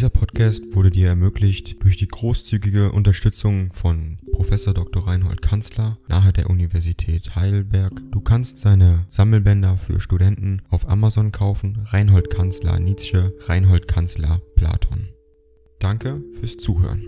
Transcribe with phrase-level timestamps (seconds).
[0.00, 5.06] Dieser Podcast wurde dir ermöglicht durch die großzügige Unterstützung von Professor Dr.
[5.06, 7.92] Reinhold Kanzler nahe der Universität Heidelberg.
[8.10, 11.84] Du kannst seine Sammelbänder für Studenten auf Amazon kaufen.
[11.84, 15.10] Reinhold Kanzler Nietzsche, Reinhold Kanzler Platon.
[15.80, 17.04] Danke fürs Zuhören.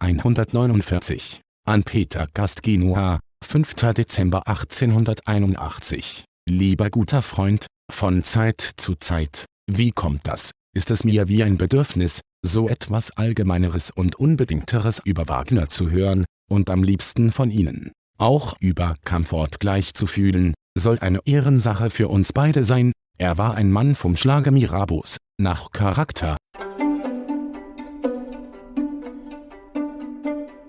[0.00, 3.74] 149 an Peter Gastgenua, 5.
[3.94, 6.26] Dezember 1881.
[6.46, 11.58] Lieber guter Freund, von Zeit zu Zeit, wie kommt das, ist es mir wie ein
[11.58, 17.92] Bedürfnis, so etwas Allgemeineres und Unbedingteres über Wagner zu hören, und am liebsten von Ihnen.
[18.18, 23.54] Auch über Comfort gleich zu fühlen, soll eine Ehrensache für uns beide sein, er war
[23.54, 26.36] ein Mann vom Schlage Mirabos, nach Charakter.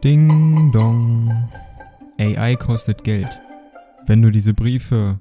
[0.04, 1.50] Ding dong.
[2.18, 3.30] AI kostet Geld.
[4.08, 5.20] Wenn du diese Briefe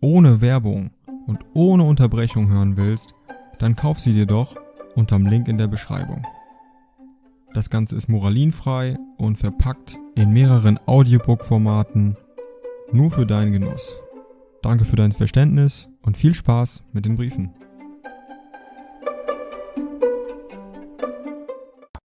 [0.00, 0.90] ohne Werbung
[1.26, 3.14] und ohne Unterbrechung hören willst,
[3.58, 4.56] dann kauf sie dir doch
[4.94, 6.26] unterm Link in der Beschreibung.
[7.52, 12.16] Das Ganze ist moralinfrei und verpackt in mehreren Audiobook-Formaten
[12.92, 13.96] nur für deinen Genuss.
[14.62, 17.52] Danke für dein Verständnis und viel Spaß mit den Briefen.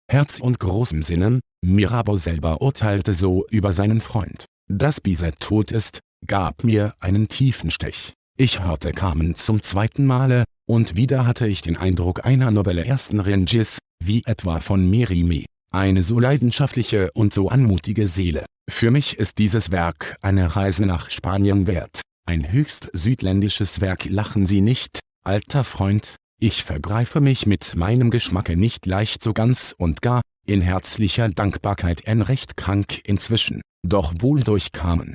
[0.08, 4.44] Herz und großem Sinnen, Mirabeau selber urteilte so über seinen Freund.
[4.69, 8.12] Dass Bizet tot ist, gab mir einen tiefen Stich.
[8.42, 13.20] Ich hörte Carmen zum zweiten Male, und wieder hatte ich den Eindruck einer Novelle ersten
[13.20, 15.44] Ranges, wie etwa von Merime.
[15.72, 18.44] Eine so leidenschaftliche und so anmutige Seele.
[18.69, 22.00] Für mich ist dieses Werk eine Reise nach Spanien wert.
[22.27, 28.56] Ein höchst südländisches Werk lachen Sie nicht, alter Freund, ich vergreife mich mit meinem Geschmacke
[28.56, 34.42] nicht leicht so ganz und gar, in herzlicher Dankbarkeit ein recht krank inzwischen, doch wohl
[34.42, 35.14] durchkamen.